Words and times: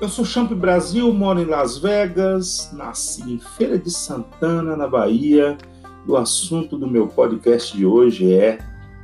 Eu 0.00 0.08
sou 0.08 0.24
Champ 0.24 0.50
Brasil, 0.54 1.12
moro 1.12 1.40
em 1.40 1.44
Las 1.44 1.76
Vegas, 1.76 2.70
nasci 2.72 3.34
em 3.34 3.38
Feira 3.38 3.78
de 3.78 3.90
Santana, 3.90 4.74
na 4.74 4.88
Bahia. 4.88 5.58
E 6.08 6.10
o 6.10 6.16
assunto 6.16 6.78
do 6.78 6.86
meu 6.86 7.06
podcast 7.06 7.76
de 7.76 7.84
hoje 7.84 8.32
é 8.32 8.58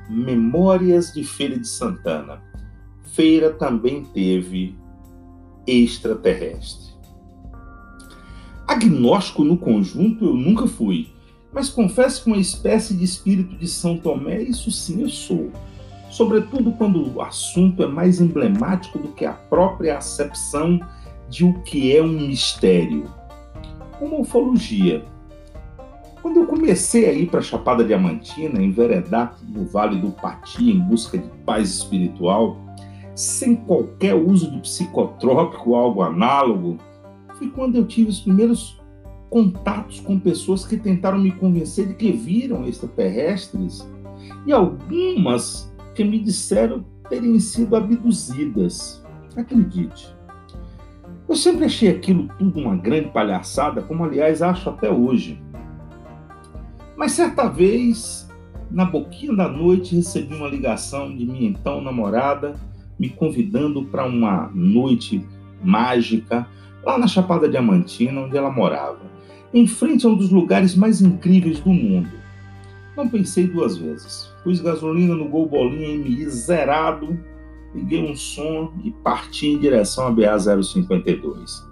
Memórias 0.09 1.12
de 1.12 1.23
Feira 1.23 1.59
de 1.59 1.69
Santana. 1.69 2.43
Feira 3.02 3.51
também 3.51 4.05
teve 4.05 4.74
extraterrestre. 5.66 6.95
Agnóstico 8.66 9.45
no 9.45 9.59
conjunto 9.59 10.24
eu 10.24 10.34
nunca 10.34 10.66
fui, 10.66 11.10
mas 11.52 11.69
confesso 11.69 12.24
que 12.24 12.30
uma 12.30 12.38
espécie 12.38 12.95
de 12.95 13.05
espírito 13.05 13.55
de 13.55 13.69
São 13.69 13.98
Tomé, 13.98 14.41
isso 14.41 14.70
sim 14.70 15.02
eu 15.02 15.10
sou. 15.10 15.52
Sobretudo 16.16 16.73
quando 16.73 17.15
o 17.15 17.20
assunto 17.20 17.83
é 17.83 17.87
mais 17.87 18.23
emblemático 18.23 18.98
do 18.98 19.09
que 19.09 19.27
a 19.27 19.34
própria 19.34 19.98
acepção 19.98 20.80
de 21.29 21.45
o 21.45 21.52
que 21.61 21.95
é 21.95 22.02
um 22.02 22.09
mistério. 22.09 23.05
Uma 24.01 24.21
ufologia. 24.21 25.05
Quando 26.23 26.41
eu 26.41 26.47
comecei 26.47 27.05
a 27.05 27.12
ir 27.12 27.27
para 27.27 27.41
a 27.41 27.43
Chapada 27.43 27.84
Diamantina, 27.84 28.62
enveredar 28.62 29.37
no 29.47 29.66
Vale 29.66 30.01
do 30.01 30.10
Pati 30.10 30.71
em 30.71 30.79
busca 30.79 31.19
de 31.19 31.29
paz 31.45 31.69
espiritual, 31.69 32.57
sem 33.15 33.55
qualquer 33.55 34.15
uso 34.15 34.51
de 34.51 34.60
psicotrópico 34.60 35.73
ou 35.73 35.77
algo 35.77 36.01
análogo, 36.01 36.79
foi 37.35 37.51
quando 37.51 37.77
eu 37.77 37.87
tive 37.87 38.09
os 38.09 38.21
primeiros 38.21 38.80
contatos 39.29 40.01
com 40.01 40.19
pessoas 40.19 40.65
que 40.65 40.79
tentaram 40.79 41.19
me 41.19 41.33
convencer 41.33 41.88
de 41.88 41.95
que 41.95 42.10
viram 42.10 42.66
extraterrestres 42.66 43.87
e 44.46 44.52
algumas 44.52 45.76
que 45.96 46.05
me 46.05 46.20
disseram 46.20 46.84
terem 47.09 47.41
sido 47.41 47.74
abduzidas. 47.74 49.02
Acredite. 49.34 50.15
Eu 51.29 51.34
sempre 51.34 51.65
achei 51.65 51.88
aquilo 51.88 52.29
tudo 52.38 52.60
uma 52.60 52.76
grande 52.76 53.09
palhaçada, 53.09 53.82
como 53.82 54.04
aliás 54.04 54.43
acho 54.43 54.68
até 54.71 54.90
hoje. 54.90 55.43
Mas 56.96 57.12
certa 57.12 57.48
vez, 57.48 58.29
na 58.71 58.84
boquinha 58.84 59.34
da 59.34 59.48
noite, 59.48 59.96
recebi 59.96 60.34
uma 60.34 60.48
ligação 60.48 61.15
de 61.15 61.26
minha 61.26 61.48
então 61.48 61.80
namorada 61.80 62.54
me 62.99 63.09
convidando 63.09 63.84
para 63.84 64.06
uma 64.06 64.50
noite 64.54 65.26
mágica 65.62 66.47
lá 66.84 66.97
na 66.99 67.06
Chapada 67.06 67.49
Diamantina, 67.49 68.21
onde 68.21 68.37
ela 68.37 68.50
morava, 68.50 69.00
em 69.53 69.66
frente 69.66 70.06
a 70.06 70.09
um 70.09 70.16
dos 70.16 70.31
lugares 70.31 70.75
mais 70.75 71.03
incríveis 71.03 71.60
do 71.60 71.71
mundo. 71.71 72.10
Não 72.97 73.09
pensei 73.09 73.47
duas 73.47 73.76
vezes. 73.76 74.35
Pus 74.47 74.61
gasolina 74.61 75.12
no 75.12 75.28
Gol 75.28 75.49
Bolinha 75.49 75.99
MI 75.99 76.31
zerado, 76.31 77.19
liguei 77.75 78.09
um 78.09 78.15
som 78.15 78.72
e 78.84 78.93
parti 78.93 79.49
em 79.49 79.59
direção 79.59 80.06
à 80.06 80.11
BA 80.12 80.62
052. 80.62 81.66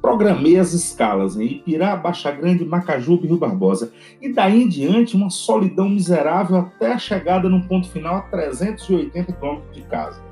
Programei 0.00 0.56
as 0.56 0.72
escalas 0.72 1.36
em 1.36 1.46
Ipirá, 1.46 1.96
Baixa 1.96 2.30
Grande, 2.30 2.64
Macajuba 2.64 3.24
e 3.24 3.26
Rio 3.26 3.38
Barbosa. 3.38 3.92
E 4.20 4.32
daí 4.32 4.62
em 4.62 4.68
diante, 4.68 5.16
uma 5.16 5.30
solidão 5.30 5.88
miserável 5.88 6.58
até 6.58 6.92
a 6.92 6.98
chegada 6.98 7.48
no 7.48 7.64
ponto 7.64 7.90
final 7.90 8.18
a 8.18 8.20
380 8.20 9.32
km 9.32 9.58
de 9.72 9.82
casa. 9.82 10.22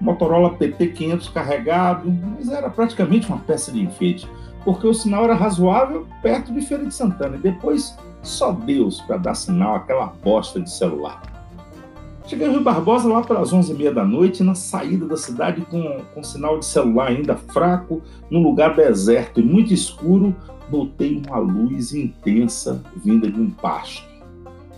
Motorola 0.00 0.58
PT500 0.58 1.32
carregado, 1.32 2.10
mas 2.10 2.48
era 2.48 2.68
praticamente 2.68 3.28
uma 3.28 3.38
peça 3.38 3.70
de 3.70 3.80
enfeite, 3.80 4.28
porque 4.64 4.86
o 4.86 4.94
sinal 4.94 5.24
era 5.24 5.34
razoável 5.34 6.06
perto 6.22 6.52
de 6.52 6.60
Feira 6.62 6.84
de 6.84 6.94
Santana 6.94 7.36
e 7.36 7.40
depois 7.40 7.96
só 8.22 8.52
Deus 8.52 9.00
para 9.02 9.18
dar 9.18 9.34
sinal 9.34 9.76
àquela 9.76 10.06
bosta 10.22 10.60
de 10.60 10.70
celular. 10.70 11.22
Cheguei 12.26 12.46
ao 12.46 12.52
Rio 12.54 12.62
Barbosa 12.62 13.06
lá 13.06 13.22
pelas 13.22 13.52
11h30 13.52 13.92
da 13.92 14.04
noite, 14.04 14.42
na 14.42 14.54
saída 14.54 15.06
da 15.06 15.16
cidade 15.16 15.60
com, 15.66 16.00
com 16.14 16.22
sinal 16.22 16.58
de 16.58 16.64
celular 16.64 17.08
ainda 17.08 17.36
fraco, 17.36 18.00
num 18.30 18.42
lugar 18.42 18.74
deserto 18.74 19.40
e 19.40 19.42
muito 19.42 19.74
escuro, 19.74 20.34
notei 20.70 21.22
uma 21.26 21.36
luz 21.36 21.92
intensa 21.92 22.82
vinda 22.96 23.30
de 23.30 23.38
um 23.38 23.50
pasto 23.50 24.14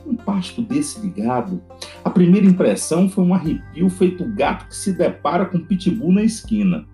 um 0.06 0.14
pasto 0.14 0.62
desse 0.62 1.00
ligado, 1.00 1.60
a 2.04 2.10
primeira 2.10 2.46
impressão 2.46 3.08
foi 3.08 3.24
um 3.24 3.34
arrepio 3.34 3.90
feito 3.90 4.24
gato 4.24 4.68
que 4.68 4.76
se 4.76 4.92
depara 4.92 5.44
com 5.44 5.58
pitbull 5.58 6.12
na 6.12 6.22
esquina. 6.22 6.86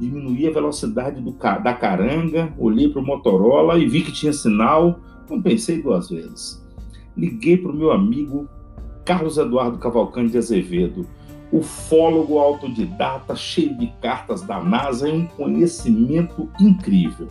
Diminuí 0.00 0.48
a 0.48 0.50
velocidade 0.50 1.20
do, 1.20 1.30
da 1.30 1.74
caranga, 1.74 2.54
olhei 2.58 2.88
para 2.88 3.02
o 3.02 3.04
Motorola 3.04 3.78
e 3.78 3.86
vi 3.86 4.00
que 4.00 4.10
tinha 4.10 4.32
sinal, 4.32 4.98
não 5.28 5.42
pensei 5.42 5.82
duas 5.82 6.08
vezes. 6.08 6.66
Liguei 7.14 7.58
para 7.58 7.70
o 7.70 7.76
meu 7.76 7.92
amigo 7.92 8.48
Carlos 9.04 9.36
Eduardo 9.36 9.76
Cavalcante 9.76 10.32
de 10.32 10.38
Azevedo, 10.38 11.06
ufólogo 11.52 12.38
autodidata, 12.38 13.36
cheio 13.36 13.76
de 13.76 13.88
cartas 14.00 14.40
da 14.40 14.58
NASA 14.62 15.06
e 15.06 15.12
um 15.12 15.26
conhecimento 15.26 16.48
incrível. 16.58 17.28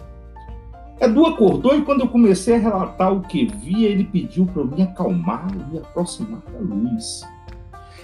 Edu 1.02 1.26
acordou 1.26 1.76
e 1.76 1.82
quando 1.82 2.02
eu 2.02 2.08
comecei 2.08 2.54
a 2.54 2.60
relatar 2.60 3.12
o 3.12 3.22
que 3.22 3.48
via, 3.48 3.90
ele 3.90 4.04
pediu 4.04 4.46
para 4.46 4.62
eu 4.62 4.68
me 4.68 4.84
acalmar 4.84 5.48
e 5.56 5.72
me 5.72 5.80
aproximar 5.80 6.42
da 6.54 6.60
luz. 6.60 7.28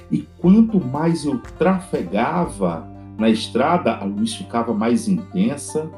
E 0.10 0.28
quanto 0.40 0.84
mais 0.84 1.24
eu 1.24 1.38
trafegava 1.60 2.95
na 3.18 3.30
estrada, 3.30 3.96
a 3.96 4.04
luz 4.04 4.36
ficava 4.36 4.74
mais 4.74 5.08
intensa, 5.08 5.90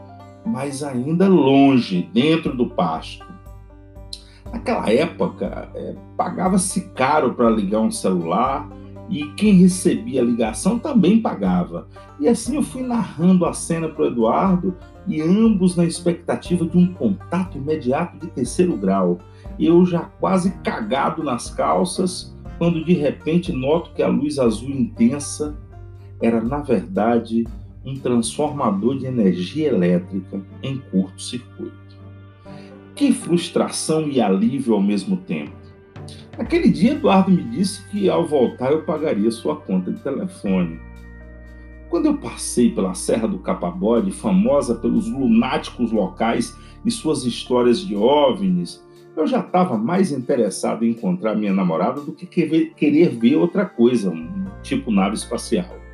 mas 0.45 0.83
ainda 0.83 1.28
longe, 1.28 2.09
dentro 2.13 2.55
do 2.55 2.67
pasto. 2.67 3.25
Naquela 4.51 4.91
época, 4.91 5.69
é, 5.75 5.95
pagava-se 6.16 6.89
caro 6.89 7.33
para 7.33 7.50
ligar 7.50 7.81
um 7.81 7.91
celular 7.91 8.69
e 9.09 9.25
quem 9.33 9.53
recebia 9.53 10.22
a 10.22 10.25
ligação 10.25 10.78
também 10.78 11.22
pagava. 11.22 11.88
E 12.19 12.28
assim 12.28 12.55
eu 12.55 12.63
fui 12.63 12.81
narrando 12.81 13.45
a 13.45 13.53
cena 13.53 13.88
para 13.88 14.03
o 14.03 14.07
Eduardo 14.07 14.75
e 15.07 15.22
ambos 15.22 15.75
na 15.75 15.85
expectativa 15.85 16.66
de 16.66 16.78
um 16.78 16.94
contato 16.94 17.57
imediato 17.57 18.17
de 18.17 18.28
terceiro 18.28 18.75
grau. 18.78 19.19
Eu 19.59 19.85
já 19.85 20.01
quase 20.01 20.51
cagado 20.59 21.23
nas 21.23 21.49
calças, 21.49 22.35
quando 22.57 22.84
de 22.84 22.94
repente 22.94 23.51
noto 23.51 23.91
que 23.94 24.03
a 24.03 24.07
luz 24.07 24.39
azul 24.39 24.69
intensa 24.69 25.57
era, 26.22 26.41
na 26.41 26.59
verdade, 26.59 27.45
um 27.85 27.95
transformador 27.95 28.97
de 28.97 29.05
energia 29.05 29.69
elétrica 29.69 30.41
em 30.61 30.78
curto-circuito. 30.91 31.75
Que 32.95 33.11
frustração 33.13 34.07
e 34.07 34.19
alívio 34.19 34.73
ao 34.73 34.81
mesmo 34.81 35.17
tempo. 35.17 35.55
Naquele 36.38 36.69
dia, 36.69 36.94
Eduardo 36.94 37.31
me 37.31 37.44
disse 37.44 37.88
que 37.89 38.09
ao 38.09 38.25
voltar 38.25 38.72
eu 38.72 38.83
pagaria 38.83 39.31
sua 39.31 39.55
conta 39.55 39.91
de 39.91 40.00
telefone. 40.01 40.79
Quando 41.89 42.07
eu 42.07 42.17
passei 42.17 42.72
pela 42.72 42.94
Serra 42.94 43.28
do 43.28 43.39
Capabode, 43.39 44.11
famosa 44.11 44.75
pelos 44.75 45.07
lunáticos 45.07 45.91
locais 45.91 46.55
e 46.85 46.91
suas 46.91 47.23
histórias 47.25 47.79
de 47.79 47.95
OVNIs, 47.95 48.85
eu 49.16 49.25
já 49.25 49.39
estava 49.39 49.78
mais 49.78 50.11
interessado 50.11 50.85
em 50.85 50.91
encontrar 50.91 51.34
minha 51.35 51.53
namorada 51.53 52.01
do 52.01 52.11
que 52.11 52.28
querer 52.28 53.09
ver 53.09 53.35
outra 53.38 53.66
coisa, 53.66 54.11
um 54.11 54.45
tipo 54.61 54.91
nave 54.91 55.16
espacial. 55.16 55.87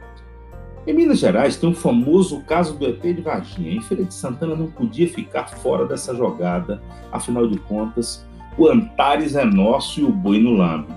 Em 0.86 0.94
Minas 0.94 1.20
Gerais 1.20 1.56
tem 1.56 1.70
o 1.70 1.74
famoso 1.74 2.42
caso 2.42 2.78
do 2.78 2.86
ET 2.86 3.02
de 3.02 3.22
Varginha. 3.22 3.72
Em 3.72 3.82
Feira 3.82 4.04
de 4.04 4.14
Santana 4.14 4.54
não 4.54 4.68
podia 4.68 5.08
ficar 5.08 5.48
fora 5.48 5.86
dessa 5.86 6.14
jogada, 6.14 6.82
afinal 7.10 7.48
de 7.48 7.58
contas, 7.58 8.26
o 8.58 8.68
Antares 8.68 9.36
é 9.36 9.46
nosso 9.46 10.02
e 10.02 10.04
o 10.04 10.12
boi 10.12 10.40
no 10.40 10.52
lambe. 10.52 10.94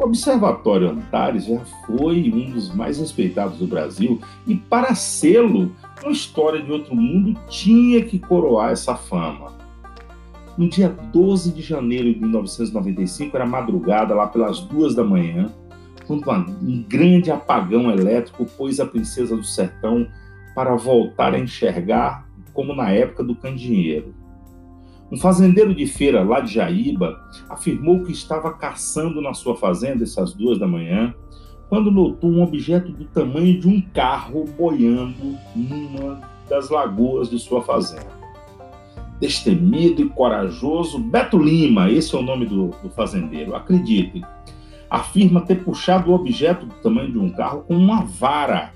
O 0.00 0.04
Observatório 0.04 0.90
Antares 0.90 1.44
já 1.44 1.60
foi 1.86 2.32
um 2.32 2.52
dos 2.52 2.74
mais 2.74 2.98
respeitados 2.98 3.58
do 3.58 3.66
Brasil 3.66 4.18
e, 4.46 4.54
para 4.54 4.94
sê-lo, 4.94 5.72
uma 6.02 6.12
história 6.12 6.62
de 6.62 6.72
outro 6.72 6.96
mundo 6.96 7.38
tinha 7.48 8.02
que 8.02 8.18
coroar 8.18 8.70
essa 8.70 8.94
fama. 8.94 9.58
No 10.56 10.68
dia 10.68 10.88
12 10.88 11.52
de 11.52 11.60
janeiro 11.60 12.12
de 12.14 12.20
1995, 12.20 13.36
era 13.36 13.46
madrugada, 13.46 14.14
lá 14.14 14.26
pelas 14.26 14.60
duas 14.60 14.94
da 14.94 15.04
manhã, 15.04 15.52
quando 16.16 16.50
um 16.50 16.82
grande 16.82 17.30
apagão 17.30 17.90
elétrico 17.90 18.46
pôs 18.46 18.80
a 18.80 18.86
princesa 18.86 19.36
do 19.36 19.44
sertão 19.44 20.08
para 20.54 20.74
voltar 20.74 21.34
a 21.34 21.38
enxergar 21.38 22.26
como 22.52 22.74
na 22.74 22.90
época 22.90 23.22
do 23.22 23.36
candeeiro. 23.36 24.14
Um 25.10 25.16
fazendeiro 25.16 25.74
de 25.74 25.86
feira 25.86 26.22
lá 26.22 26.40
de 26.40 26.52
Jaíba 26.52 27.18
afirmou 27.48 28.02
que 28.04 28.12
estava 28.12 28.52
caçando 28.52 29.22
na 29.22 29.32
sua 29.32 29.56
fazenda 29.56 30.04
essas 30.04 30.34
duas 30.34 30.58
da 30.58 30.66
manhã, 30.66 31.14
quando 31.68 31.90
notou 31.90 32.30
um 32.30 32.42
objeto 32.42 32.92
do 32.92 33.04
tamanho 33.06 33.58
de 33.60 33.68
um 33.68 33.80
carro 33.80 34.44
boiando 34.56 35.38
numa 35.54 36.20
das 36.48 36.70
lagoas 36.70 37.30
de 37.30 37.38
sua 37.38 37.62
fazenda. 37.62 38.18
Destemido 39.20 40.02
e 40.02 40.08
corajoso, 40.08 40.98
Beto 40.98 41.38
Lima, 41.38 41.90
esse 41.90 42.14
é 42.14 42.18
o 42.18 42.22
nome 42.22 42.46
do, 42.46 42.68
do 42.82 42.90
fazendeiro, 42.90 43.54
acredite, 43.54 44.22
afirma 44.90 45.40
ter 45.40 45.64
puxado 45.64 46.10
o 46.10 46.14
objeto 46.14 46.66
do 46.66 46.74
tamanho 46.76 47.12
de 47.12 47.18
um 47.18 47.30
carro 47.30 47.62
com 47.62 47.76
uma 47.76 48.04
vara. 48.04 48.72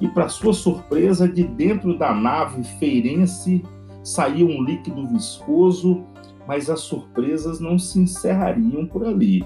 E, 0.00 0.08
para 0.08 0.28
sua 0.28 0.52
surpresa, 0.52 1.28
de 1.28 1.44
dentro 1.44 1.96
da 1.96 2.12
nave 2.12 2.64
feirense 2.78 3.62
saía 4.02 4.44
um 4.44 4.62
líquido 4.62 5.06
viscoso, 5.06 6.04
mas 6.46 6.68
as 6.68 6.80
surpresas 6.80 7.60
não 7.60 7.78
se 7.78 8.00
encerrariam 8.00 8.84
por 8.86 9.06
ali. 9.06 9.44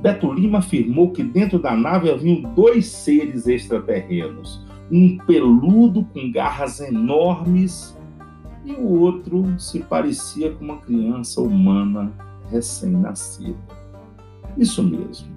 Beto 0.00 0.32
Lima 0.32 0.58
afirmou 0.58 1.10
que 1.10 1.24
dentro 1.24 1.58
da 1.58 1.74
nave 1.74 2.10
haviam 2.10 2.42
dois 2.54 2.86
seres 2.86 3.46
extraterrenos, 3.46 4.64
um 4.90 5.18
peludo 5.18 6.04
com 6.04 6.30
garras 6.30 6.80
enormes 6.80 7.96
e 8.64 8.72
o 8.72 9.00
outro 9.00 9.44
se 9.58 9.80
parecia 9.80 10.52
com 10.52 10.64
uma 10.64 10.78
criança 10.78 11.40
humana 11.40 12.12
recém-nascida. 12.50 13.56
Isso 14.56 14.82
mesmo. 14.82 15.28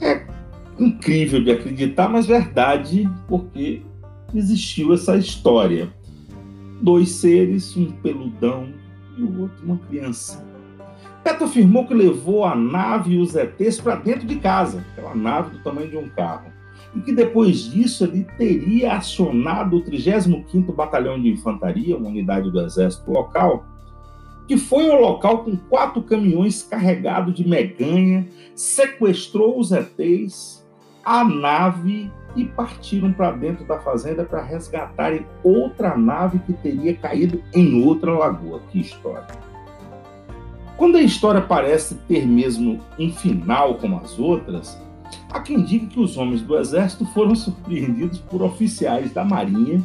É 0.00 0.26
incrível 0.78 1.42
de 1.42 1.50
acreditar, 1.50 2.08
mas 2.08 2.26
verdade, 2.26 3.08
porque 3.28 3.82
existiu 4.34 4.94
essa 4.94 5.16
história. 5.16 5.92
Dois 6.80 7.10
seres, 7.10 7.76
um 7.76 7.90
peludão 7.90 8.68
e 9.18 9.22
o 9.22 9.42
outro 9.42 9.64
uma 9.64 9.76
criança. 9.78 10.44
Beto 11.22 11.44
afirmou 11.44 11.86
que 11.86 11.92
levou 11.92 12.44
a 12.44 12.54
nave 12.54 13.14
e 13.14 13.18
os 13.18 13.34
ETs 13.34 13.80
para 13.80 13.96
dentro 13.96 14.26
de 14.26 14.36
casa, 14.36 14.84
aquela 14.92 15.14
nave 15.14 15.50
do 15.50 15.62
tamanho 15.62 15.90
de 15.90 15.96
um 15.98 16.08
carro, 16.08 16.50
e 16.96 17.00
que 17.00 17.12
depois 17.12 17.70
disso 17.70 18.04
ele 18.04 18.26
teria 18.38 18.94
acionado 18.94 19.76
o 19.76 19.84
35º 19.84 20.74
Batalhão 20.74 21.20
de 21.20 21.28
Infantaria, 21.28 21.96
uma 21.96 22.08
unidade 22.08 22.50
do 22.50 22.60
exército 22.60 23.10
local, 23.12 23.66
que 24.50 24.56
foi 24.56 24.90
ao 24.90 25.00
local 25.00 25.44
com 25.44 25.56
quatro 25.56 26.02
caminhões 26.02 26.60
carregados 26.60 27.34
de 27.34 27.48
meganha, 27.48 28.26
sequestrou 28.52 29.60
os 29.60 29.70
ETs, 29.70 30.66
a 31.04 31.22
nave 31.22 32.10
e 32.34 32.44
partiram 32.46 33.12
para 33.12 33.30
dentro 33.30 33.64
da 33.64 33.78
fazenda 33.78 34.24
para 34.24 34.42
resgatarem 34.42 35.24
outra 35.44 35.96
nave 35.96 36.40
que 36.40 36.52
teria 36.52 36.96
caído 36.96 37.40
em 37.54 37.84
outra 37.84 38.10
lagoa. 38.10 38.60
Que 38.72 38.80
história! 38.80 39.28
Quando 40.76 40.96
a 40.96 41.02
história 41.02 41.40
parece 41.40 41.94
ter 42.08 42.26
mesmo 42.26 42.80
um 42.98 43.12
final 43.12 43.76
como 43.76 43.98
as 43.98 44.18
outras, 44.18 44.76
há 45.30 45.38
quem 45.38 45.62
diga 45.62 45.86
que 45.86 46.00
os 46.00 46.16
homens 46.16 46.42
do 46.42 46.58
exército 46.58 47.06
foram 47.14 47.36
surpreendidos 47.36 48.18
por 48.18 48.42
oficiais 48.42 49.12
da 49.12 49.24
Marinha 49.24 49.80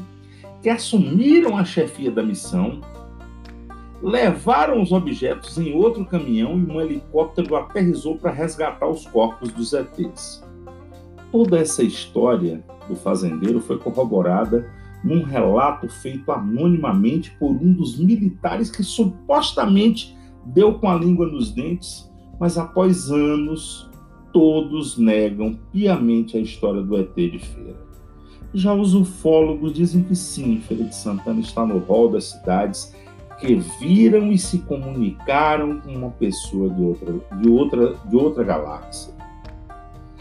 que 0.64 0.70
assumiram 0.70 1.56
a 1.56 1.64
chefia 1.64 2.10
da 2.10 2.24
missão, 2.24 2.82
levaram 4.06 4.84
os 4.84 4.92
objetos 4.92 5.58
em 5.58 5.74
outro 5.74 6.06
caminhão 6.06 6.60
e 6.60 6.64
um 6.64 6.80
helicóptero 6.80 7.56
aterrizou 7.56 8.16
para 8.16 8.30
resgatar 8.30 8.88
os 8.88 9.08
corpos 9.08 9.52
dos 9.52 9.74
ETs. 9.74 10.44
Toda 11.32 11.58
essa 11.58 11.82
história 11.82 12.64
do 12.88 12.96
fazendeiro 12.96 13.60
foi 13.60 13.80
corroborada 13.80 14.72
num 15.04 15.24
relato 15.24 15.90
feito 15.90 16.32
anonimamente 16.32 17.36
por 17.40 17.50
um 17.50 17.74
dos 17.74 17.98
militares 17.98 18.70
que 18.70 18.84
supostamente 18.84 20.16
deu 20.46 20.76
com 20.76 20.88
a 20.88 20.94
língua 20.94 21.26
nos 21.26 21.52
dentes, 21.52 22.08
mas 22.40 22.60
após 22.60 23.10
anos 23.10 23.90
todos 24.32 25.00
negam 25.00 25.58
piamente 25.72 26.38
a 26.38 26.42
história 26.42 26.84
do 26.84 26.96
ET 26.96 27.16
de 27.16 27.40
Feira. 27.40 27.84
Já 28.54 28.72
os 28.72 28.94
ufólogos 28.94 29.74
dizem 29.74 30.04
que 30.04 30.16
sim, 30.16 30.60
Feira 30.60 30.84
de 30.84 30.96
Santana 30.96 31.40
está 31.40 31.66
no 31.66 31.80
rol 31.80 32.12
das 32.12 32.26
cidades 32.26 32.94
que 33.40 33.56
viram 33.56 34.32
e 34.32 34.38
se 34.38 34.60
comunicaram 34.60 35.82
com 35.82 35.94
uma 35.94 36.12
pessoa 36.12 36.70
de 36.70 36.82
outra, 36.82 37.14
de 37.42 37.50
outra, 37.50 37.96
de 38.06 38.16
outra 38.16 38.44
galáxia. 38.44 39.14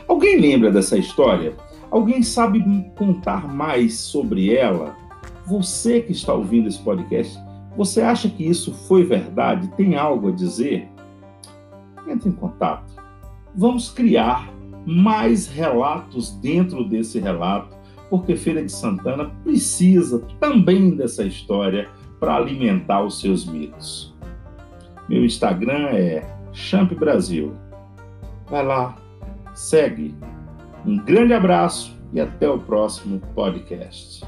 Alguém 0.09 0.39
lembra 0.39 0.71
dessa 0.71 0.99
história? 0.99 1.55
Alguém 1.91 2.23
sabe 2.23 2.63
contar 2.97 3.47
mais 3.47 3.99
sobre 3.99 4.55
ela? 4.55 4.97
Você 5.47 6.01
que 6.01 6.13
está 6.13 6.35
ouvindo 6.35 6.69
esse 6.69 6.79
podcast, 6.81 7.39
você 7.77 8.03
acha 8.03 8.29
que 8.29 8.45
isso 8.45 8.73
foi 8.73 9.05
verdade? 9.05 9.69
Tem 9.77 9.97
algo 9.97 10.29
a 10.29 10.33
dizer? 10.33 10.89
Entre 12.07 12.29
em 12.29 12.33
contato. 12.33 12.93
Vamos 13.55 13.91
criar 13.91 14.53
mais 14.85 15.47
relatos 15.47 16.33
dentro 16.37 16.85
desse 16.85 17.19
relato, 17.19 17.77
porque 18.11 18.37
Feira 18.37 18.63
de 18.63 18.71
Santana 18.71 19.31
precisa 19.43 20.21
também 20.39 20.91
dessa 20.95 21.25
história 21.25 21.89
para 22.25 22.37
alimentar 22.37 23.03
os 23.03 23.21
seus 23.21 23.45
mitos. 23.45 24.15
Meu 25.11 25.27
Instagram 25.27 25.89
é 25.91 26.27
Champ 26.55 26.91
Brasil. 26.95 27.55
Vai 28.49 28.65
lá, 28.65 28.97
segue. 29.55 30.15
Um 30.87 30.97
grande 30.97 31.35
abraço 31.35 31.95
e 32.15 32.21
até 32.23 32.49
o 32.49 32.59
próximo 32.59 33.21
podcast. 33.35 34.25